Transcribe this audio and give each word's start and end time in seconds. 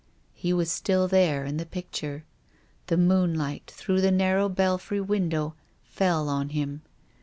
He 0.33 0.51
was 0.51 0.71
still 0.71 1.07
there 1.07 1.45
in 1.45 1.57
the 1.57 1.63
picture. 1.67 2.23
The 2.87 2.97
moonlight 2.97 3.71
through 3.75 4.01
the 4.01 4.09
narrow 4.09 4.49
belfry 4.49 4.99
window 4.99 5.53
fell 5.83 6.27
on 6.27 6.49
him. 6.49 6.81